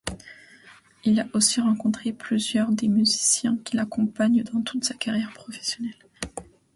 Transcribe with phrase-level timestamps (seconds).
[1.03, 5.93] Il a aussi rencontré plusieurs des musiciens qui l’accompagnent dans toute sa carrière professionnelle.